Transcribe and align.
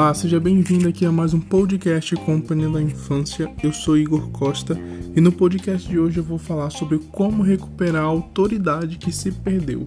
Olá, 0.00 0.14
seja 0.14 0.40
bem-vindo 0.40 0.88
aqui 0.88 1.04
a 1.04 1.12
mais 1.12 1.34
um 1.34 1.40
podcast 1.40 2.16
Companhia 2.16 2.70
da 2.70 2.80
Infância. 2.80 3.52
Eu 3.62 3.70
sou 3.70 3.98
Igor 3.98 4.30
Costa 4.30 4.74
e 5.14 5.20
no 5.20 5.30
podcast 5.30 5.86
de 5.86 5.98
hoje 5.98 6.16
eu 6.16 6.24
vou 6.24 6.38
falar 6.38 6.70
sobre 6.70 6.98
como 7.12 7.42
recuperar 7.42 8.04
a 8.04 8.06
autoridade 8.06 8.96
que 8.96 9.12
se 9.12 9.30
perdeu. 9.30 9.86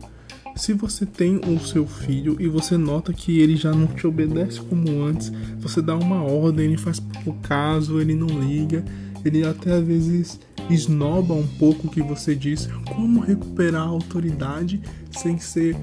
Se 0.55 0.71
você 0.71 1.03
tem 1.03 1.37
o 1.37 1.59
seu 1.59 1.87
filho 1.87 2.37
e 2.39 2.47
você 2.47 2.77
nota 2.77 3.11
que 3.11 3.39
ele 3.39 3.55
já 3.55 3.71
não 3.71 3.87
te 3.87 4.05
obedece 4.05 4.61
como 4.61 5.03
antes, 5.03 5.31
você 5.57 5.81
dá 5.81 5.95
uma 5.95 6.21
ordem, 6.21 6.65
ele 6.67 6.77
faz 6.77 6.99
pouco 6.99 7.33
caso, 7.41 7.99
ele 7.99 8.13
não 8.13 8.27
liga, 8.27 8.85
ele 9.25 9.43
até 9.43 9.71
às 9.71 9.83
vezes 9.83 10.39
esnoba 10.69 11.33
um 11.33 11.47
pouco 11.57 11.87
o 11.87 11.89
que 11.89 12.03
você 12.03 12.35
diz. 12.35 12.69
Como 12.95 13.19
recuperar 13.19 13.81
a 13.81 13.89
autoridade 13.89 14.79
sem 15.09 15.39
ser 15.39 15.75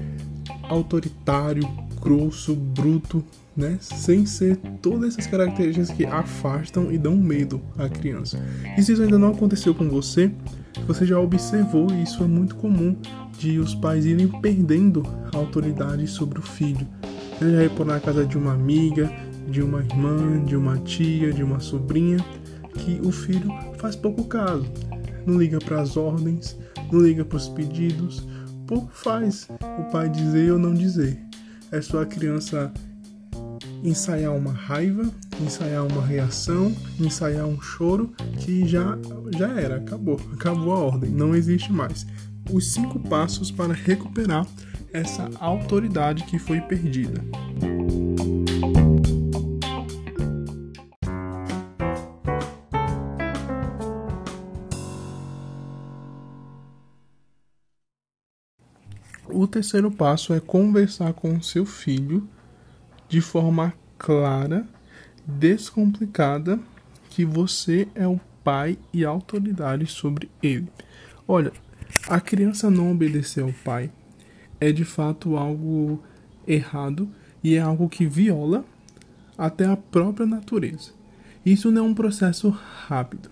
autoritário, 0.69 1.67
grosso, 2.01 2.55
bruto, 2.55 3.21
né? 3.55 3.77
Sem 3.79 4.25
ser 4.25 4.57
todas 4.81 5.13
essas 5.13 5.27
características 5.27 5.91
que 5.91 6.05
afastam 6.05 6.91
e 6.91 6.97
dão 6.97 7.15
medo 7.15 7.61
à 7.77 7.89
criança. 7.89 8.39
E 8.77 8.83
se 8.83 8.93
isso 8.93 9.01
ainda 9.01 9.19
não 9.19 9.29
aconteceu 9.29 9.75
com 9.75 9.89
você, 9.89 10.31
você 10.87 11.05
já 11.05 11.19
observou, 11.19 11.91
e 11.91 12.03
isso 12.03 12.23
é 12.23 12.27
muito 12.27 12.55
comum, 12.55 12.95
de 13.37 13.59
os 13.59 13.75
pais 13.75 14.05
irem 14.05 14.27
perdendo 14.27 15.03
a 15.33 15.37
autoridade 15.37 16.07
sobre 16.07 16.39
o 16.39 16.41
filho. 16.41 16.87
Ele 17.41 17.51
já 17.51 17.63
ir 17.63 17.85
na 17.85 17.99
casa 17.99 18.25
de 18.25 18.37
uma 18.37 18.53
amiga, 18.53 19.11
de 19.47 19.61
uma 19.61 19.79
irmã, 19.79 20.43
de 20.45 20.55
uma 20.55 20.77
tia, 20.77 21.33
de 21.33 21.43
uma 21.43 21.59
sobrinha, 21.59 22.17
que 22.75 22.99
o 23.03 23.11
filho 23.11 23.51
faz 23.77 23.95
pouco 23.95 24.23
caso. 24.25 24.65
Não 25.25 25.37
liga 25.37 25.59
para 25.59 25.81
as 25.81 25.97
ordens, 25.97 26.57
não 26.91 27.01
liga 27.01 27.25
para 27.25 27.37
os 27.37 27.49
pedidos, 27.49 28.27
pouco 28.65 28.89
faz 28.93 29.47
o 29.79 29.91
pai 29.91 30.09
dizer 30.09 30.53
ou 30.53 30.59
não 30.59 30.73
dizer. 30.73 31.19
É 31.71 31.81
só 31.81 32.01
a 32.01 32.05
criança 32.05 32.71
ensaiar 33.83 34.35
uma 34.35 34.51
raiva, 34.51 35.09
ensaiar 35.41 35.85
uma 35.85 36.05
reação, 36.05 36.75
ensaiar 36.99 37.45
um 37.45 37.59
choro 37.59 38.13
que 38.39 38.67
já 38.67 38.97
já 39.37 39.49
era, 39.59 39.77
acabou, 39.77 40.19
acabou 40.33 40.73
a 40.73 40.79
ordem, 40.79 41.09
não 41.09 41.35
existe 41.35 41.71
mais. 41.71 42.05
Os 42.51 42.73
cinco 42.73 42.99
passos 42.99 43.51
para 43.51 43.73
recuperar 43.73 44.45
essa 44.93 45.29
autoridade 45.39 46.23
que 46.25 46.37
foi 46.37 46.59
perdida. 46.61 47.23
O 59.33 59.47
terceiro 59.47 59.89
passo 59.89 60.33
é 60.33 60.39
conversar 60.39 61.13
com 61.13 61.33
o 61.35 61.41
seu 61.41 61.65
filho 61.65 62.27
de 63.11 63.19
forma 63.19 63.73
clara, 63.99 64.65
descomplicada, 65.25 66.57
que 67.09 67.25
você 67.25 67.85
é 67.93 68.07
o 68.07 68.17
pai 68.41 68.79
e 68.93 69.03
autoridade 69.03 69.85
sobre 69.85 70.31
ele. 70.41 70.69
Olha, 71.27 71.51
a 72.07 72.21
criança 72.21 72.71
não 72.71 72.89
obedecer 72.89 73.43
ao 73.43 73.51
pai 73.65 73.91
é 74.61 74.71
de 74.71 74.85
fato 74.85 75.35
algo 75.35 76.01
errado 76.47 77.09
e 77.43 77.55
é 77.55 77.59
algo 77.59 77.89
que 77.89 78.05
viola 78.05 78.63
até 79.37 79.65
a 79.65 79.75
própria 79.75 80.25
natureza. 80.25 80.91
Isso 81.45 81.69
não 81.69 81.85
é 81.85 81.89
um 81.89 81.93
processo 81.93 82.47
rápido. 82.87 83.29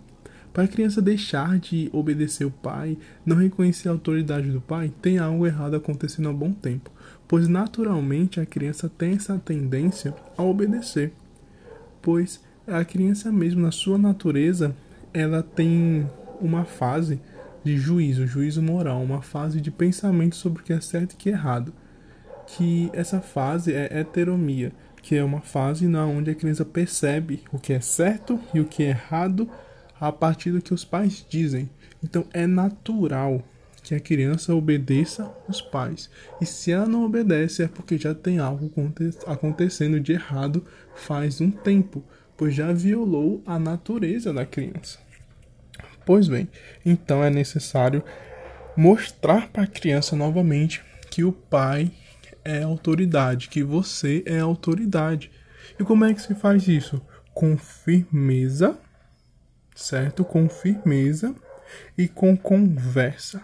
Para 0.59 0.65
a 0.65 0.67
criança 0.67 1.01
deixar 1.01 1.57
de 1.57 1.89
obedecer 1.93 2.43
o 2.43 2.51
pai, 2.51 2.97
não 3.25 3.37
reconhecer 3.37 3.87
a 3.87 3.93
autoridade 3.93 4.51
do 4.51 4.59
pai, 4.59 4.91
tem 5.01 5.17
algo 5.17 5.47
errado 5.47 5.77
acontecendo 5.77 6.27
há 6.27 6.33
bom 6.33 6.51
tempo. 6.51 6.91
Pois 7.29 7.47
naturalmente 7.47 8.41
a 8.41 8.45
criança 8.45 8.89
tem 8.89 9.13
essa 9.13 9.39
tendência 9.39 10.13
a 10.37 10.43
obedecer, 10.43 11.13
pois 12.01 12.43
a 12.67 12.83
criança 12.83 13.31
mesmo 13.31 13.61
na 13.61 13.71
sua 13.71 13.97
natureza 13.97 14.75
ela 15.13 15.41
tem 15.41 16.05
uma 16.41 16.65
fase 16.65 17.21
de 17.63 17.77
juízo, 17.77 18.27
juízo 18.27 18.61
moral, 18.61 19.01
uma 19.01 19.21
fase 19.21 19.61
de 19.61 19.71
pensamento 19.71 20.35
sobre 20.35 20.61
o 20.61 20.65
que 20.65 20.73
é 20.73 20.81
certo 20.81 21.13
e 21.13 21.15
o 21.15 21.17
que 21.19 21.29
é 21.29 21.31
errado, 21.31 21.73
que 22.47 22.89
essa 22.91 23.21
fase 23.21 23.71
é 23.71 23.97
heteromia, 23.97 24.73
que 25.01 25.15
é 25.15 25.23
uma 25.23 25.39
fase 25.39 25.87
na 25.87 26.05
onde 26.05 26.31
a 26.31 26.35
criança 26.35 26.65
percebe 26.65 27.43
o 27.49 27.57
que 27.57 27.71
é 27.71 27.79
certo 27.79 28.37
e 28.53 28.59
o 28.59 28.65
que 28.65 28.83
é 28.83 28.89
errado 28.89 29.49
a 29.99 30.11
partir 30.11 30.51
do 30.51 30.61
que 30.61 30.73
os 30.73 30.85
pais 30.85 31.25
dizem. 31.29 31.69
Então 32.03 32.25
é 32.33 32.47
natural 32.47 33.43
que 33.83 33.95
a 33.95 33.99
criança 33.99 34.53
obedeça 34.53 35.31
os 35.47 35.61
pais. 35.61 36.09
E 36.39 36.45
se 36.45 36.71
ela 36.71 36.85
não 36.85 37.05
obedece 37.05 37.63
é 37.63 37.67
porque 37.67 37.97
já 37.97 38.13
tem 38.13 38.39
algo 38.39 38.71
acontecendo 39.25 39.99
de 39.99 40.13
errado 40.13 40.65
faz 40.95 41.41
um 41.41 41.49
tempo, 41.49 42.03
pois 42.37 42.53
já 42.53 42.71
violou 42.71 43.41
a 43.45 43.57
natureza 43.57 44.33
da 44.33 44.45
criança. 44.45 44.99
Pois 46.05 46.27
bem, 46.27 46.47
então 46.85 47.23
é 47.23 47.29
necessário 47.29 48.03
mostrar 48.75 49.49
para 49.49 49.63
a 49.63 49.67
criança 49.67 50.15
novamente 50.15 50.81
que 51.09 51.23
o 51.23 51.31
pai 51.31 51.91
é 52.43 52.63
autoridade, 52.63 53.49
que 53.49 53.63
você 53.63 54.23
é 54.25 54.39
autoridade. 54.39 55.31
E 55.79 55.83
como 55.83 56.05
é 56.05 56.13
que 56.13 56.21
se 56.21 56.33
faz 56.35 56.67
isso? 56.67 57.01
Com 57.33 57.57
firmeza, 57.57 58.77
certo? 59.79 60.23
Com 60.23 60.49
firmeza 60.49 61.35
e 61.97 62.07
com 62.07 62.35
conversa 62.35 63.41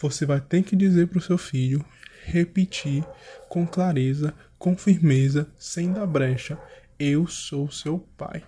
você 0.00 0.24
vai 0.24 0.40
ter 0.40 0.62
que 0.62 0.74
dizer 0.74 1.08
para 1.08 1.18
o 1.18 1.22
seu 1.22 1.36
filho, 1.36 1.84
repetir 2.24 3.04
com 3.48 3.66
clareza, 3.66 4.32
com 4.58 4.76
firmeza, 4.76 5.46
sem 5.58 5.92
dar 5.92 6.06
brecha: 6.06 6.58
Eu 6.98 7.26
sou 7.26 7.70
seu 7.70 7.98
pai. 8.16 8.42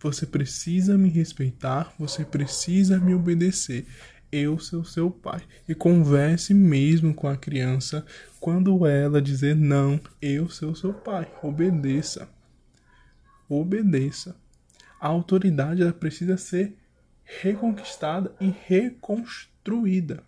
Você 0.00 0.26
precisa 0.26 0.98
me 0.98 1.08
respeitar, 1.08 1.94
você 1.98 2.24
precisa 2.24 2.98
me 2.98 3.14
obedecer. 3.14 3.86
Eu 4.32 4.58
sou 4.58 4.84
seu 4.84 5.12
pai. 5.12 5.42
E 5.68 5.76
converse 5.76 6.52
mesmo 6.52 7.14
com 7.14 7.28
a 7.28 7.36
criança 7.36 8.04
quando 8.40 8.84
ela 8.84 9.22
dizer 9.22 9.54
não, 9.54 10.00
eu 10.20 10.50
sou 10.50 10.74
seu 10.74 10.92
pai. 10.92 11.32
Obedeça. 11.40 12.28
Obedeça. 13.48 14.34
A 15.04 15.08
autoridade 15.08 15.82
ela 15.82 15.92
precisa 15.92 16.38
ser 16.38 16.78
reconquistada 17.42 18.34
e 18.40 18.50
reconstruída. 18.66 20.24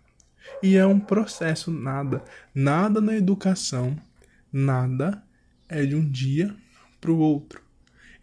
E 0.61 0.75
é 0.75 0.85
um 0.85 0.99
processo, 0.99 1.71
nada, 1.71 2.23
nada 2.53 3.01
na 3.01 3.15
educação, 3.15 3.97
nada 4.53 5.23
é 5.67 5.83
de 5.83 5.95
um 5.95 6.07
dia 6.07 6.55
para 7.01 7.09
o 7.09 7.17
outro. 7.17 7.59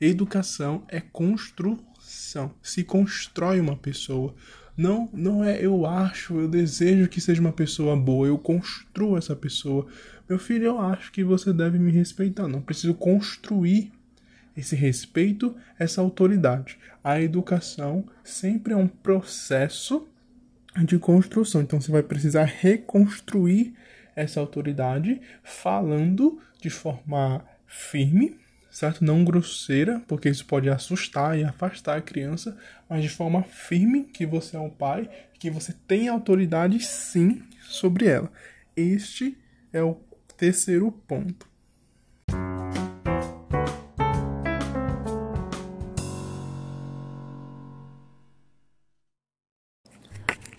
Educação 0.00 0.84
é 0.86 1.00
construção, 1.00 2.54
se 2.62 2.84
constrói 2.84 3.58
uma 3.58 3.74
pessoa. 3.74 4.32
Não, 4.76 5.10
não 5.12 5.42
é 5.42 5.58
eu 5.60 5.84
acho, 5.84 6.38
eu 6.38 6.46
desejo 6.46 7.08
que 7.08 7.20
seja 7.20 7.40
uma 7.40 7.52
pessoa 7.52 7.96
boa, 7.96 8.28
eu 8.28 8.38
construo 8.38 9.18
essa 9.18 9.34
pessoa. 9.34 9.88
Meu 10.28 10.38
filho, 10.38 10.66
eu 10.66 10.80
acho 10.80 11.10
que 11.10 11.24
você 11.24 11.52
deve 11.52 11.80
me 11.80 11.90
respeitar. 11.90 12.46
Não 12.46 12.62
preciso 12.62 12.94
construir 12.94 13.90
esse 14.56 14.76
respeito, 14.76 15.54
essa 15.78 16.00
autoridade. 16.00 16.78
A 17.02 17.20
educação 17.20 18.04
sempre 18.22 18.72
é 18.72 18.76
um 18.76 18.88
processo 18.88 20.06
de 20.84 20.98
construção. 20.98 21.62
Então 21.62 21.80
você 21.80 21.92
vai 21.92 22.02
precisar 22.02 22.44
reconstruir 22.44 23.74
essa 24.16 24.40
autoridade 24.40 25.20
falando 25.42 26.40
de 26.60 26.70
forma 26.70 27.44
firme, 27.66 28.38
certo? 28.70 29.04
Não 29.04 29.24
grosseira, 29.24 30.02
porque 30.06 30.28
isso 30.28 30.46
pode 30.46 30.68
assustar 30.68 31.38
e 31.38 31.44
afastar 31.44 31.98
a 31.98 32.02
criança, 32.02 32.56
mas 32.88 33.02
de 33.02 33.08
forma 33.08 33.42
firme 33.42 34.04
que 34.04 34.24
você 34.24 34.56
é 34.56 34.60
um 34.60 34.70
pai, 34.70 35.08
que 35.38 35.50
você 35.50 35.74
tem 35.86 36.08
autoridade 36.08 36.80
sim 36.80 37.42
sobre 37.62 38.06
ela. 38.06 38.30
Este 38.76 39.36
é 39.72 39.82
o 39.82 39.94
terceiro 40.36 40.90
ponto. 40.90 41.53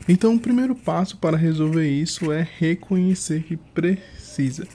Então, 0.08 0.36
o 0.36 0.40
primeiro 0.40 0.76
passo 0.76 1.18
para 1.18 1.36
resolver 1.36 1.90
isso 1.90 2.32
é 2.32 2.48
reconhecer 2.60 3.42
que 3.44 3.58
precisa. 3.58 4.68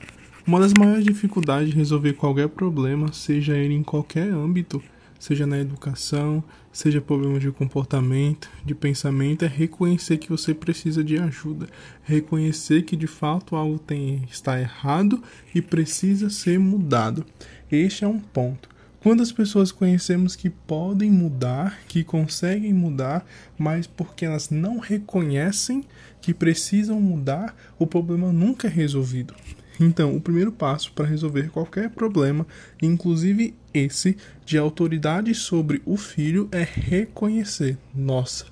Uma 0.44 0.58
das 0.58 0.72
maiores 0.74 1.04
dificuldades 1.04 1.70
de 1.70 1.76
resolver 1.76 2.14
qualquer 2.14 2.48
problema, 2.48 3.12
seja 3.12 3.56
ele 3.56 3.74
em 3.74 3.82
qualquer 3.84 4.28
âmbito, 4.28 4.82
seja 5.20 5.46
na 5.46 5.58
educação, 5.58 6.42
seja 6.72 7.00
problema 7.00 7.38
de 7.38 7.52
comportamento, 7.52 8.50
de 8.64 8.74
pensamento, 8.74 9.44
é 9.44 9.48
reconhecer 9.48 10.16
que 10.18 10.30
você 10.30 10.52
precisa 10.52 11.04
de 11.04 11.16
ajuda, 11.16 11.68
reconhecer 12.02 12.82
que 12.82 12.96
de 12.96 13.06
fato 13.06 13.54
algo 13.54 13.78
tem, 13.78 14.24
está 14.28 14.58
errado 14.60 15.22
e 15.54 15.62
precisa 15.62 16.28
ser 16.28 16.58
mudado. 16.58 17.24
Este 17.70 18.02
é 18.02 18.08
um 18.08 18.18
ponto. 18.18 18.68
Quantas 19.00 19.32
pessoas 19.32 19.72
conhecemos 19.72 20.36
que 20.36 20.50
podem 20.50 21.10
mudar, 21.10 21.80
que 21.88 22.04
conseguem 22.04 22.74
mudar, 22.74 23.24
mas 23.58 23.86
porque 23.86 24.26
elas 24.26 24.50
não 24.50 24.78
reconhecem 24.78 25.82
que 26.20 26.34
precisam 26.34 27.00
mudar, 27.00 27.56
o 27.78 27.86
problema 27.86 28.30
nunca 28.30 28.68
é 28.68 28.70
resolvido. 28.70 29.34
Então, 29.80 30.14
o 30.14 30.20
primeiro 30.20 30.52
passo 30.52 30.92
para 30.92 31.06
resolver 31.06 31.48
qualquer 31.48 31.88
problema, 31.88 32.46
inclusive 32.82 33.54
esse 33.72 34.18
de 34.44 34.58
autoridade 34.58 35.34
sobre 35.34 35.80
o 35.86 35.96
filho, 35.96 36.46
é 36.52 36.62
reconhecer: 36.62 37.78
nossa, 37.94 38.44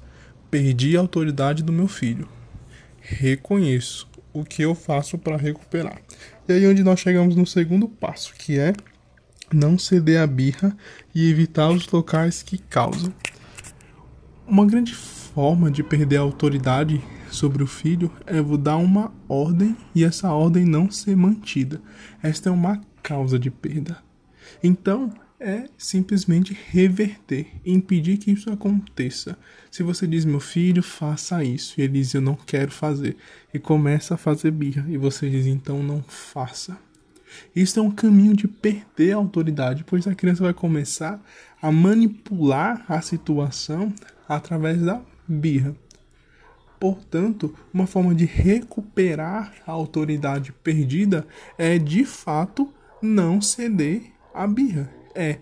perdi 0.50 0.96
a 0.96 1.00
autoridade 1.00 1.62
do 1.62 1.74
meu 1.74 1.88
filho. 1.88 2.26
Reconheço 3.02 4.08
o 4.32 4.42
que 4.44 4.62
eu 4.62 4.74
faço 4.74 5.18
para 5.18 5.36
recuperar. 5.36 6.00
E 6.48 6.52
aí 6.52 6.66
onde 6.66 6.82
nós 6.82 7.00
chegamos 7.00 7.36
no 7.36 7.46
segundo 7.46 7.86
passo, 7.86 8.32
que 8.34 8.58
é 8.58 8.72
não 9.52 9.78
ceder 9.78 10.20
à 10.20 10.26
birra 10.26 10.76
e 11.14 11.30
evitar 11.30 11.70
os 11.70 11.86
locais 11.88 12.42
que 12.42 12.58
causam. 12.58 13.12
Uma 14.46 14.66
grande 14.66 14.94
forma 14.94 15.70
de 15.70 15.82
perder 15.82 16.16
a 16.16 16.22
autoridade 16.22 17.02
sobre 17.30 17.62
o 17.62 17.66
filho 17.66 18.10
é 18.26 18.42
dar 18.56 18.76
uma 18.76 19.12
ordem 19.28 19.76
e 19.94 20.04
essa 20.04 20.32
ordem 20.32 20.64
não 20.64 20.90
ser 20.90 21.16
mantida. 21.16 21.80
Esta 22.22 22.48
é 22.48 22.52
uma 22.52 22.80
causa 23.02 23.38
de 23.38 23.50
perda. 23.50 23.98
Então, 24.62 25.12
é 25.40 25.68
simplesmente 25.76 26.56
reverter, 26.70 27.46
impedir 27.64 28.16
que 28.16 28.32
isso 28.32 28.50
aconteça. 28.50 29.38
Se 29.70 29.82
você 29.82 30.06
diz, 30.06 30.24
meu 30.24 30.40
filho, 30.40 30.82
faça 30.82 31.44
isso, 31.44 31.74
e 31.78 31.82
ele 31.82 31.94
diz, 31.94 32.12
eu 32.14 32.20
não 32.20 32.34
quero 32.34 32.72
fazer, 32.72 33.16
e 33.54 33.58
começa 33.58 34.14
a 34.14 34.18
fazer 34.18 34.50
birra, 34.50 34.84
e 34.88 34.96
você 34.96 35.30
diz, 35.30 35.46
então 35.46 35.82
não 35.82 36.02
faça. 36.02 36.76
Isso 37.54 37.78
é 37.78 37.82
um 37.82 37.90
caminho 37.90 38.34
de 38.34 38.48
perder 38.48 39.12
a 39.12 39.16
autoridade, 39.16 39.84
pois 39.84 40.06
a 40.06 40.14
criança 40.14 40.44
vai 40.44 40.54
começar 40.54 41.20
a 41.60 41.72
manipular 41.72 42.84
a 42.88 43.00
situação 43.00 43.92
através 44.28 44.80
da 44.80 45.00
birra. 45.26 45.74
Portanto, 46.78 47.54
uma 47.74 47.86
forma 47.86 48.14
de 48.14 48.24
recuperar 48.24 49.52
a 49.66 49.72
autoridade 49.72 50.52
perdida 50.52 51.26
é 51.56 51.78
de 51.78 52.04
fato 52.04 52.72
não 53.02 53.40
ceder 53.40 54.12
à 54.32 54.46
birra. 54.46 54.88
É 55.14 55.38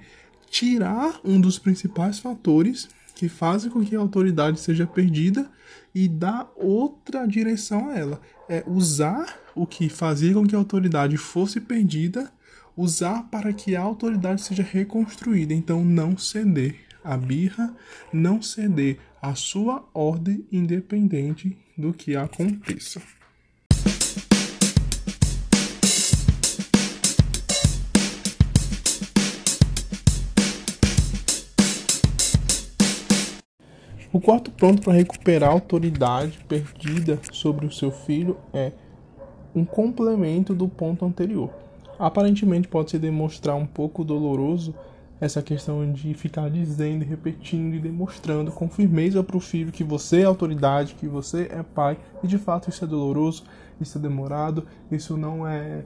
tirar 0.49 1.21
um 1.23 1.39
dos 1.41 1.59
principais 1.59 2.19
fatores 2.19 2.89
que 3.15 3.29
fazem 3.29 3.71
com 3.71 3.85
que 3.85 3.97
a 3.97 4.01
autoridade 4.01 4.61
seja 4.61 4.87
perdida 4.87 5.51
e 5.95 6.09
dar 6.09 6.51
outra 6.57 7.27
direção 7.27 7.89
a 7.89 7.99
ela. 7.99 8.21
É 8.49 8.63
usar 8.67 9.39
o 9.57 9.67
que 9.67 9.89
fazia 9.89 10.35
com 10.35 10.47
que 10.47 10.55
a 10.55 10.59
autoridade 10.59 11.17
fosse 11.17 11.61
perdida, 11.61 12.31
usar 12.77 13.23
para 13.31 13.55
que 13.55 13.75
a 13.75 13.81
autoridade 13.81 14.43
seja 14.43 14.63
reconstruída. 14.63 15.55
Então, 15.55 15.83
não 15.83 16.17
ceder 16.19 16.77
à 17.03 17.17
birra, 17.17 17.75
não 18.13 18.43
ceder 18.43 18.99
à 19.21 19.35
sua 19.35 19.83
ordem, 19.95 20.47
independente 20.53 21.57
do 21.77 21.93
que 21.95 22.15
aconteça. 22.15 23.01
O 34.13 34.21
quarto 34.21 34.51
ponto 34.51 34.83
para 34.83 34.95
recuperar 34.95 35.51
a 35.51 35.53
autoridade 35.53 36.39
perdida 36.49 37.21
sobre 37.33 37.67
o 37.67 37.73
seu 37.73 37.91
filho 37.91 38.39
é 38.53 38.73
um 39.57 39.65
complemento 39.65 40.55
do 40.55 40.69
ponto 40.69 41.05
anterior. 41.05 41.51
Aparentemente 41.99 42.69
pode 42.69 42.91
se 42.91 42.99
demonstrar 42.99 43.57
um 43.57 43.67
pouco 43.67 44.05
doloroso 44.05 44.75
essa 45.19 45.41
questão 45.43 45.91
de 45.91 46.13
ficar 46.13 46.51
dizendo, 46.51 47.03
repetindo 47.03 47.75
e 47.75 47.81
demonstrando 47.81 48.53
com 48.53 48.69
firmeza 48.69 49.25
para 49.25 49.37
o 49.37 49.41
filho 49.41 49.73
que 49.73 49.83
você 49.83 50.21
é 50.21 50.25
autoridade, 50.25 50.95
que 50.95 51.09
você 51.09 51.49
é 51.51 51.63
pai, 51.63 51.97
e 52.23 52.27
de 52.27 52.37
fato 52.37 52.69
isso 52.69 52.85
é 52.85 52.87
doloroso, 52.87 53.45
isso 53.81 53.97
é 53.97 54.01
demorado, 54.01 54.67
isso 54.93 55.17
não 55.17 55.49
é 55.49 55.85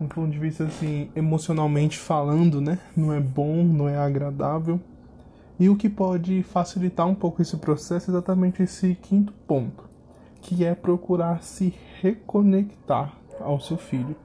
um 0.00 0.06
ponto 0.06 0.30
de 0.30 0.38
vista 0.38 0.62
assim 0.62 1.10
emocionalmente 1.16 1.98
falando, 1.98 2.60
né? 2.60 2.78
Não 2.96 3.12
é 3.12 3.18
bom, 3.18 3.64
não 3.64 3.88
é 3.88 3.96
agradável. 3.96 4.80
E 5.58 5.68
o 5.68 5.74
que 5.74 5.88
pode 5.88 6.44
facilitar 6.44 7.08
um 7.08 7.16
pouco 7.16 7.42
esse 7.42 7.56
processo 7.56 8.08
é 8.08 8.14
exatamente 8.14 8.62
esse 8.62 8.94
quinto 8.94 9.32
ponto, 9.44 9.87
que 10.40 10.64
é 10.64 10.74
procurar 10.74 11.42
se 11.42 11.74
reconectar 12.00 13.16
ao 13.40 13.60
seu 13.60 13.76
filho. 13.76 14.16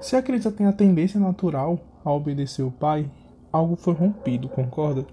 Se 0.00 0.16
a 0.16 0.22
criança 0.22 0.52
tem 0.52 0.66
a 0.66 0.72
tendência 0.72 1.18
natural 1.18 1.78
a 2.04 2.12
obedecer 2.12 2.62
o 2.62 2.70
pai, 2.70 3.10
algo 3.52 3.76
foi 3.76 3.94
rompido, 3.94 4.48
concorda? 4.48 5.06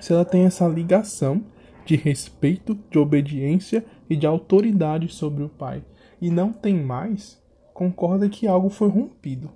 Se 0.00 0.12
ela 0.12 0.24
tem 0.24 0.44
essa 0.44 0.66
ligação 0.66 1.42
de 1.84 1.96
respeito, 1.96 2.76
de 2.90 2.98
obediência 2.98 3.84
e 4.10 4.16
de 4.16 4.26
autoridade 4.26 5.08
sobre 5.08 5.44
o 5.44 5.48
pai 5.48 5.84
e 6.20 6.30
não 6.30 6.52
tem 6.52 6.74
mais, 6.74 7.40
concorda 7.72 8.28
que 8.28 8.46
algo 8.46 8.68
foi 8.68 8.88
rompido. 8.88 9.50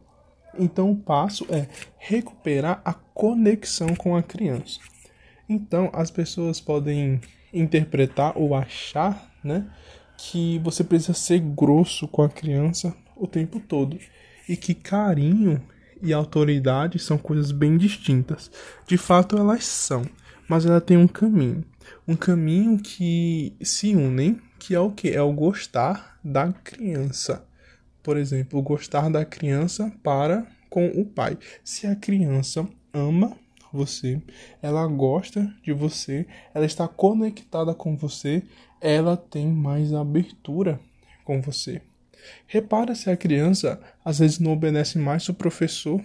Então 0.58 0.90
o 0.90 0.96
passo 0.96 1.46
é 1.48 1.68
recuperar 1.98 2.80
a 2.84 2.92
conexão 2.92 3.94
com 3.96 4.16
a 4.16 4.22
criança. 4.22 4.80
Então, 5.50 5.90
as 5.92 6.12
pessoas 6.12 6.60
podem 6.60 7.20
interpretar 7.52 8.38
ou 8.38 8.54
achar, 8.54 9.28
né, 9.42 9.68
que 10.16 10.60
você 10.60 10.84
precisa 10.84 11.12
ser 11.12 11.40
grosso 11.40 12.06
com 12.06 12.22
a 12.22 12.28
criança 12.28 12.94
o 13.16 13.26
tempo 13.26 13.58
todo 13.58 13.98
e 14.48 14.56
que 14.56 14.72
carinho 14.74 15.60
e 16.00 16.12
autoridade 16.12 17.00
são 17.00 17.18
coisas 17.18 17.50
bem 17.50 17.76
distintas. 17.76 18.48
De 18.86 18.96
fato, 18.96 19.36
elas 19.36 19.64
são, 19.64 20.04
mas 20.48 20.64
ela 20.64 20.80
tem 20.80 20.96
um 20.96 21.08
caminho, 21.08 21.64
um 22.06 22.14
caminho 22.14 22.78
que 22.78 23.52
se 23.60 23.96
unem, 23.96 24.40
que 24.56 24.72
é 24.72 24.78
o 24.78 24.92
que 24.92 25.10
é 25.10 25.20
o 25.20 25.32
gostar 25.32 26.16
da 26.22 26.52
criança. 26.52 27.44
Por 28.04 28.16
exemplo, 28.16 28.62
gostar 28.62 29.10
da 29.10 29.24
criança 29.24 29.92
para 30.00 30.46
com 30.68 30.86
o 30.86 31.04
pai. 31.04 31.36
Se 31.64 31.88
a 31.88 31.96
criança 31.96 32.68
ama 32.94 33.36
você, 33.72 34.20
ela 34.62 34.86
gosta 34.86 35.52
de 35.62 35.72
você, 35.72 36.26
ela 36.54 36.66
está 36.66 36.86
conectada 36.88 37.74
com 37.74 37.96
você, 37.96 38.42
ela 38.80 39.16
tem 39.16 39.46
mais 39.46 39.92
abertura 39.92 40.80
com 41.24 41.40
você. 41.40 41.82
Repara 42.46 42.94
se 42.94 43.10
a 43.10 43.16
criança 43.16 43.80
às 44.04 44.18
vezes 44.18 44.38
não 44.38 44.52
obedece 44.52 44.98
mais 44.98 45.28
o 45.28 45.34
professor 45.34 46.02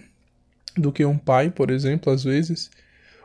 do 0.76 0.92
que 0.92 1.04
um 1.04 1.18
pai, 1.18 1.50
por 1.50 1.70
exemplo, 1.70 2.12
às 2.12 2.24
vezes, 2.24 2.70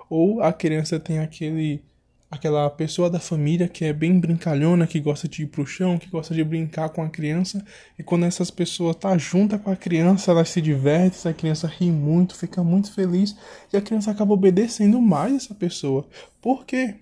ou 0.10 0.42
a 0.42 0.52
criança 0.52 1.00
tem 1.00 1.20
aquele 1.20 1.84
aquela 2.32 2.70
pessoa 2.70 3.10
da 3.10 3.20
família 3.20 3.68
que 3.68 3.84
é 3.84 3.92
bem 3.92 4.18
brincalhona, 4.18 4.88
que 4.88 5.02
gosta 5.02 5.28
de 5.28 5.44
ir 5.44 5.48
pro 5.48 5.68
chão, 5.68 5.98
que 5.98 6.10
gosta 6.10 6.34
de 6.34 6.42
brincar 6.42 6.88
com 6.88 7.04
a 7.04 7.10
criança, 7.10 7.64
e 8.00 8.04
quando 8.04 8.26
essas 8.26 8.50
pessoas 8.50 8.96
tá 8.96 9.18
junta 9.18 9.60
com 9.60 9.70
a 9.70 9.76
criança, 9.76 10.32
elas 10.32 10.48
se 10.48 10.62
divertem, 10.62 11.30
a 11.30 11.34
criança 11.36 11.68
ri 11.68 11.92
muito, 11.92 12.34
fica 12.34 12.64
muito 12.64 12.94
feliz, 12.94 13.36
e 13.74 13.76
a 13.76 13.82
criança 13.82 14.12
acaba 14.12 14.34
obedecendo 14.34 15.02
mais 15.02 15.36
essa 15.36 15.54
pessoa. 15.54 16.08
Por 16.42 16.66
quê? 16.66 16.96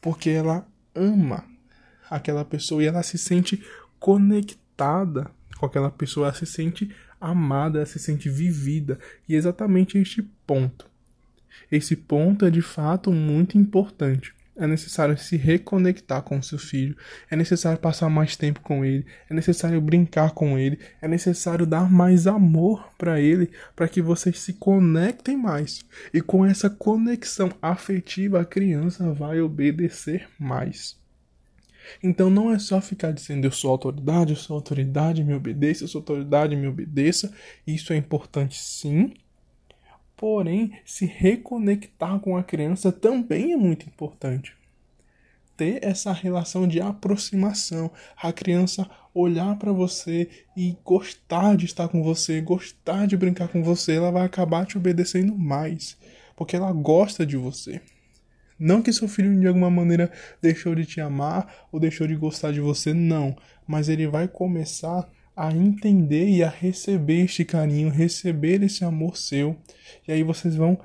Porque 0.00 0.30
ela 0.30 0.66
ama 0.94 1.44
aquela 2.08 2.44
pessoa 2.44 2.82
e 2.82 2.86
ela 2.86 3.02
se 3.02 3.18
sente 3.18 3.62
conectada 3.98 5.30
com 5.58 5.66
aquela 5.66 5.90
pessoa, 5.90 6.28
ela 6.28 6.34
se 6.34 6.46
sente 6.46 6.90
amada, 7.20 7.80
ela 7.80 7.86
se 7.86 7.98
sente 7.98 8.30
vivida. 8.30 8.98
E 9.28 9.34
é 9.34 9.36
exatamente 9.36 9.98
este 9.98 10.22
ponto 10.46 10.89
esse 11.70 11.96
ponto 11.96 12.44
é 12.44 12.50
de 12.50 12.62
fato 12.62 13.12
muito 13.12 13.58
importante. 13.58 14.34
É 14.56 14.66
necessário 14.66 15.16
se 15.16 15.38
reconectar 15.38 16.20
com 16.22 16.42
seu 16.42 16.58
filho, 16.58 16.94
é 17.30 17.36
necessário 17.36 17.78
passar 17.78 18.10
mais 18.10 18.36
tempo 18.36 18.60
com 18.60 18.84
ele, 18.84 19.06
é 19.30 19.32
necessário 19.32 19.80
brincar 19.80 20.32
com 20.32 20.58
ele, 20.58 20.78
é 21.00 21.08
necessário 21.08 21.64
dar 21.64 21.90
mais 21.90 22.26
amor 22.26 22.92
para 22.98 23.18
ele, 23.18 23.50
para 23.74 23.88
que 23.88 24.02
vocês 24.02 24.38
se 24.38 24.52
conectem 24.52 25.34
mais. 25.34 25.82
E 26.12 26.20
com 26.20 26.44
essa 26.44 26.68
conexão 26.68 27.50
afetiva, 27.62 28.42
a 28.42 28.44
criança 28.44 29.10
vai 29.14 29.40
obedecer 29.40 30.28
mais. 30.38 31.00
Então 32.02 32.28
não 32.28 32.52
é 32.52 32.58
só 32.58 32.80
ficar 32.80 33.12
dizendo 33.12 33.46
eu 33.46 33.50
sou 33.50 33.70
autoridade, 33.70 34.32
eu 34.32 34.36
sou 34.36 34.56
autoridade, 34.56 35.24
me 35.24 35.34
obedeça, 35.34 35.84
eu 35.84 35.88
sou 35.88 36.00
autoridade, 36.00 36.54
me 36.54 36.66
obedeça. 36.66 37.32
Isso 37.66 37.92
é 37.92 37.96
importante 37.96 38.60
sim, 38.60 39.14
Porém, 40.20 40.72
se 40.84 41.06
reconectar 41.06 42.20
com 42.20 42.36
a 42.36 42.44
criança 42.44 42.92
também 42.92 43.54
é 43.54 43.56
muito 43.56 43.86
importante. 43.86 44.54
Ter 45.56 45.82
essa 45.82 46.12
relação 46.12 46.68
de 46.68 46.78
aproximação, 46.78 47.90
a 48.18 48.30
criança 48.30 48.86
olhar 49.14 49.56
para 49.56 49.72
você 49.72 50.28
e 50.54 50.76
gostar 50.84 51.56
de 51.56 51.64
estar 51.64 51.88
com 51.88 52.02
você, 52.02 52.38
gostar 52.42 53.06
de 53.06 53.16
brincar 53.16 53.48
com 53.48 53.62
você, 53.62 53.94
ela 53.94 54.10
vai 54.10 54.26
acabar 54.26 54.66
te 54.66 54.76
obedecendo 54.76 55.34
mais, 55.34 55.96
porque 56.36 56.54
ela 56.54 56.70
gosta 56.70 57.24
de 57.24 57.38
você. 57.38 57.80
Não 58.58 58.82
que 58.82 58.92
seu 58.92 59.08
filho 59.08 59.40
de 59.40 59.46
alguma 59.46 59.70
maneira 59.70 60.12
deixou 60.42 60.74
de 60.74 60.84
te 60.84 61.00
amar 61.00 61.66
ou 61.72 61.80
deixou 61.80 62.06
de 62.06 62.14
gostar 62.14 62.52
de 62.52 62.60
você, 62.60 62.92
não, 62.92 63.34
mas 63.66 63.88
ele 63.88 64.06
vai 64.06 64.28
começar 64.28 65.08
a 65.40 65.50
entender 65.50 66.28
e 66.28 66.44
a 66.44 66.50
receber 66.50 67.24
este 67.24 67.46
carinho, 67.46 67.88
receber 67.88 68.62
esse 68.62 68.84
amor 68.84 69.16
seu. 69.16 69.56
E 70.06 70.12
aí 70.12 70.22
vocês 70.22 70.54
vão 70.54 70.78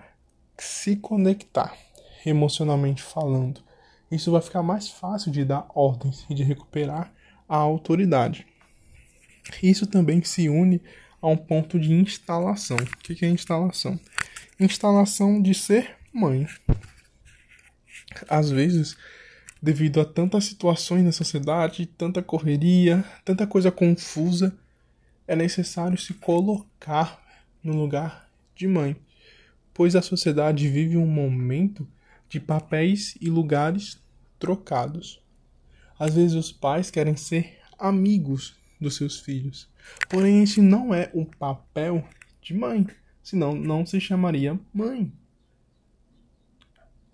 se 0.57 0.95
conectar, 0.95 1.75
emocionalmente 2.25 3.03
falando. 3.03 3.61
Isso 4.09 4.31
vai 4.31 4.41
ficar 4.41 4.63
mais 4.63 4.87
fácil 4.87 5.29
de 5.29 5.43
dar 5.43 5.67
ordens 5.75 6.25
e 6.29 6.33
de 6.33 6.41
recuperar 6.41 7.11
a 7.49 7.57
autoridade. 7.57 8.47
Isso 9.61 9.85
também 9.85 10.23
se 10.23 10.47
une 10.47 10.81
a 11.21 11.27
um 11.27 11.35
ponto 11.35 11.77
de 11.77 11.91
instalação. 11.91 12.77
O 12.77 12.97
que 12.99 13.25
é 13.25 13.27
instalação? 13.27 13.99
Instalação 14.57 15.41
de 15.41 15.53
ser 15.53 15.97
mãe. 16.13 16.47
Às 18.29 18.51
vezes, 18.51 18.95
devido 19.61 19.99
a 19.99 20.05
tantas 20.05 20.45
situações 20.45 21.03
na 21.03 21.11
sociedade, 21.11 21.85
tanta 21.85 22.21
correria, 22.21 23.03
tanta 23.23 23.47
coisa 23.47 23.71
confusa, 23.71 24.55
é 25.27 25.35
necessário 25.35 25.97
se 25.97 26.13
colocar 26.13 27.21
no 27.63 27.75
lugar 27.75 28.29
de 28.55 28.67
mãe, 28.67 28.95
pois 29.73 29.95
a 29.95 30.01
sociedade 30.01 30.69
vive 30.69 30.97
um 30.97 31.07
momento 31.07 31.87
de 32.29 32.39
papéis 32.39 33.17
e 33.19 33.29
lugares 33.29 33.99
trocados. 34.37 35.21
Às 35.97 36.13
vezes 36.13 36.35
os 36.35 36.51
pais 36.51 36.91
querem 36.91 37.15
ser 37.15 37.57
amigos 37.77 38.55
dos 38.79 38.95
seus 38.95 39.19
filhos, 39.19 39.69
porém 40.09 40.43
esse 40.43 40.61
não 40.61 40.93
é 40.93 41.09
o 41.13 41.25
papel 41.25 42.07
de 42.41 42.53
mãe, 42.53 42.85
senão 43.23 43.55
não 43.55 43.85
se 43.85 43.99
chamaria 43.99 44.59
mãe. 44.73 45.11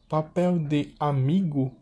Papel 0.09 0.59
de 0.59 0.93
amigo 0.99 1.73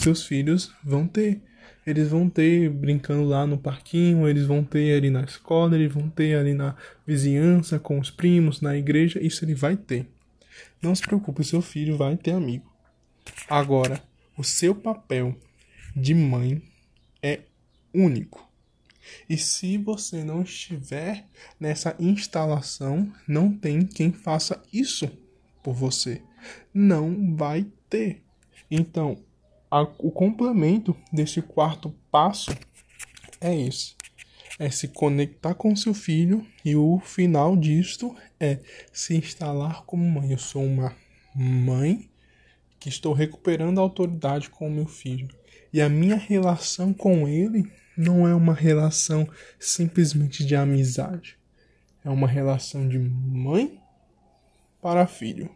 seus 0.00 0.26
filhos 0.26 0.72
vão 0.82 1.06
ter. 1.06 1.40
Eles 1.86 2.08
vão 2.08 2.28
ter 2.28 2.68
brincando 2.70 3.24
lá 3.24 3.46
no 3.46 3.58
parquinho, 3.58 4.28
eles 4.28 4.46
vão 4.46 4.62
ter 4.62 4.96
ali 4.96 5.10
na 5.10 5.22
escola, 5.22 5.74
eles 5.74 5.92
vão 5.92 6.08
ter 6.08 6.36
ali 6.36 6.54
na 6.54 6.76
vizinhança, 7.06 7.78
com 7.78 7.98
os 7.98 8.10
primos, 8.10 8.60
na 8.60 8.76
igreja, 8.76 9.20
isso 9.22 9.44
ele 9.44 9.54
vai 9.54 9.76
ter. 9.76 10.06
Não 10.82 10.94
se 10.94 11.02
preocupe, 11.02 11.42
seu 11.42 11.62
filho 11.62 11.96
vai 11.96 12.16
ter 12.16 12.32
amigo. 12.32 12.70
Agora, 13.48 14.02
o 14.36 14.44
seu 14.44 14.74
papel 14.74 15.34
de 15.96 16.14
mãe 16.14 16.62
é 17.22 17.40
único. 17.92 18.48
E 19.28 19.36
se 19.36 19.76
você 19.78 20.22
não 20.22 20.42
estiver 20.42 21.26
nessa 21.58 21.96
instalação, 21.98 23.12
não 23.26 23.52
tem 23.52 23.84
quem 23.84 24.12
faça 24.12 24.62
isso 24.72 25.10
por 25.62 25.74
você. 25.74 26.22
Não 26.72 27.34
vai 27.34 27.66
ter. 27.88 28.22
Então, 28.70 29.18
a, 29.70 29.82
o 29.82 30.10
complemento 30.10 30.96
desse 31.12 31.40
quarto 31.40 31.94
passo 32.10 32.50
é 33.40 33.56
esse: 33.56 33.94
é 34.58 34.70
se 34.70 34.88
conectar 34.88 35.54
com 35.54 35.76
seu 35.76 35.94
filho 35.94 36.44
e 36.64 36.74
o 36.74 36.98
final 36.98 37.56
disto 37.56 38.16
é 38.38 38.58
se 38.92 39.16
instalar 39.16 39.84
como 39.84 40.04
mãe. 40.04 40.32
Eu 40.32 40.38
sou 40.38 40.64
uma 40.64 40.94
mãe 41.34 42.10
que 42.78 42.88
estou 42.88 43.12
recuperando 43.12 43.78
a 43.78 43.82
autoridade 43.82 44.50
com 44.50 44.66
o 44.66 44.70
meu 44.70 44.86
filho. 44.86 45.28
E 45.72 45.80
a 45.80 45.88
minha 45.88 46.16
relação 46.16 46.92
com 46.92 47.28
ele 47.28 47.70
não 47.96 48.26
é 48.26 48.34
uma 48.34 48.54
relação 48.54 49.28
simplesmente 49.58 50.44
de 50.44 50.56
amizade. 50.56 51.38
É 52.04 52.10
uma 52.10 52.26
relação 52.26 52.88
de 52.88 52.98
mãe 52.98 53.78
para 54.80 55.06
filho. 55.06 55.50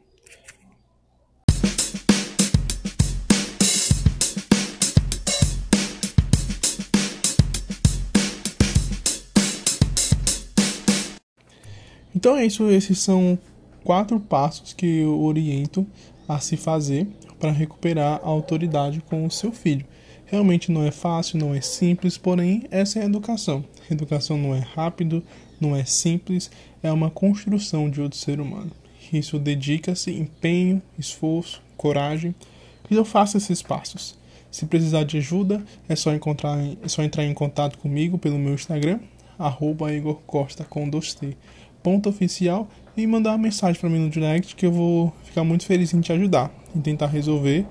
Então 12.14 12.36
é 12.36 12.46
isso, 12.46 12.70
esses 12.70 12.98
são 12.98 13.38
quatro 13.82 14.20
passos 14.20 14.72
que 14.72 15.00
eu 15.00 15.20
oriento 15.20 15.86
a 16.28 16.38
se 16.38 16.56
fazer 16.56 17.06
para 17.38 17.50
recuperar 17.50 18.20
a 18.22 18.28
autoridade 18.28 19.02
com 19.08 19.26
o 19.26 19.30
seu 19.30 19.50
filho. 19.52 19.84
Realmente 20.26 20.72
não 20.72 20.84
é 20.84 20.90
fácil, 20.90 21.38
não 21.38 21.54
é 21.54 21.60
simples, 21.60 22.16
porém 22.16 22.64
essa 22.70 22.98
é 22.98 23.02
a 23.02 23.06
educação. 23.06 23.64
Educação 23.90 24.38
não 24.38 24.54
é 24.54 24.60
rápido, 24.60 25.22
não 25.60 25.76
é 25.76 25.84
simples, 25.84 26.50
é 26.82 26.90
uma 26.90 27.10
construção 27.10 27.90
de 27.90 28.00
outro 28.00 28.18
ser 28.18 28.40
humano. 28.40 28.70
Isso 29.12 29.38
dedica-se 29.38 30.12
empenho, 30.12 30.80
esforço, 30.98 31.62
coragem. 31.76 32.34
Então 32.90 33.04
faça 33.04 33.36
esses 33.36 33.60
passos. 33.60 34.16
Se 34.50 34.66
precisar 34.66 35.04
de 35.04 35.18
ajuda, 35.18 35.64
é 35.88 35.96
só, 35.96 36.14
encontrar, 36.14 36.58
é 36.82 36.88
só 36.88 37.02
entrar 37.02 37.24
em 37.24 37.34
contato 37.34 37.76
comigo 37.78 38.18
pelo 38.18 38.38
meu 38.38 38.54
Instagram, 38.54 39.00
arroba 39.38 39.92
Igor 39.92 40.20
Costa 40.26 40.64
com 40.64 40.88
2T 40.88 41.36
ponto 41.84 42.08
oficial 42.08 42.66
e 42.96 43.06
mandar 43.06 43.32
uma 43.32 43.38
mensagem 43.38 43.78
para 43.78 43.90
mim 43.90 43.98
no 43.98 44.10
direct 44.10 44.56
que 44.56 44.64
eu 44.64 44.72
vou 44.72 45.12
ficar 45.22 45.44
muito 45.44 45.66
feliz 45.66 45.92
em 45.92 46.00
te 46.00 46.12
ajudar 46.12 46.50
e 46.74 46.80
tentar 46.80 47.08
resolver 47.08 47.66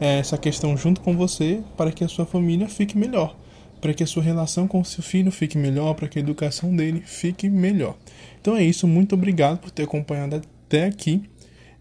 é, 0.00 0.18
essa 0.18 0.38
questão 0.38 0.76
junto 0.76 1.02
com 1.02 1.14
você 1.14 1.60
para 1.76 1.92
que 1.92 2.02
a 2.02 2.08
sua 2.08 2.24
família 2.24 2.66
fique 2.66 2.96
melhor, 2.96 3.36
para 3.80 3.92
que 3.92 4.02
a 4.02 4.06
sua 4.06 4.22
relação 4.22 4.66
com 4.66 4.80
o 4.80 4.84
seu 4.84 5.02
filho 5.04 5.30
fique 5.30 5.58
melhor, 5.58 5.94
para 5.94 6.08
que 6.08 6.18
a 6.18 6.22
educação 6.22 6.74
dele 6.74 7.02
fique 7.04 7.50
melhor. 7.50 7.94
Então 8.40 8.56
é 8.56 8.64
isso, 8.64 8.88
muito 8.88 9.14
obrigado 9.14 9.58
por 9.58 9.70
ter 9.70 9.82
acompanhado 9.82 10.36
até 10.36 10.86
aqui 10.86 11.22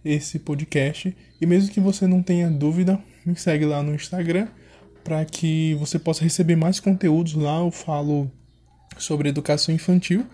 esse 0.03 0.39
podcast 0.39 1.15
e 1.39 1.45
mesmo 1.45 1.71
que 1.71 1.79
você 1.79 2.05
não 2.05 2.21
tenha 2.21 2.49
dúvida, 2.49 2.99
me 3.25 3.35
segue 3.37 3.65
lá 3.65 3.81
no 3.81 3.95
Instagram 3.95 4.47
para 5.05 5.23
que 5.23 5.73
você 5.75 5.97
possa 5.97 6.21
receber 6.21 6.57
mais 6.57 6.81
conteúdos 6.81 7.33
lá. 7.33 7.59
Eu 7.59 7.71
falo 7.71 8.29
sobre 8.97 9.29
educação 9.29 9.73
infantil 9.73 10.25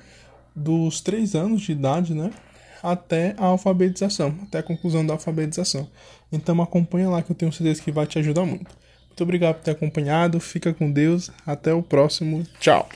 dos 0.56 1.02
três 1.02 1.36
anos 1.36 1.62
de 1.62 1.72
idade, 1.72 2.14
né? 2.14 2.32
Até 2.82 3.34
a 3.38 3.46
alfabetização, 3.46 4.36
até 4.44 4.60
a 4.60 4.64
conclusão 4.64 5.06
da 5.06 5.14
alfabetização. 5.14 5.88
Então 6.32 6.62
acompanha 6.62 7.10
lá 7.10 7.22
que 7.22 7.32
eu 7.32 7.36
tenho 7.36 7.52
certeza 7.52 7.82
que 7.82 7.92
vai 7.92 8.06
te 8.06 8.20
ajudar 8.20 8.46
muito. 8.46 8.76
Muito 9.08 9.24
obrigado 9.24 9.56
por 9.56 9.64
ter 9.64 9.72
acompanhado, 9.72 10.40
fica 10.40 10.74
com 10.74 10.92
Deus, 10.92 11.30
até 11.46 11.74
o 11.74 11.84
próximo, 11.84 12.44
tchau! 12.60 12.90